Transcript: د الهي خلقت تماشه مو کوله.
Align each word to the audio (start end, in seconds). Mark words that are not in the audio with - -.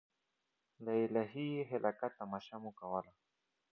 د 0.85 0.87
الهي 1.05 1.47
خلقت 1.69 2.11
تماشه 2.19 2.55
مو 2.61 2.71
کوله. 2.79 3.11